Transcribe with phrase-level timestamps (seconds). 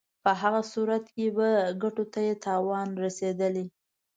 [0.23, 1.47] په هغه صورت کې به
[1.83, 3.65] ګټو ته یې تاوان رسېدلی.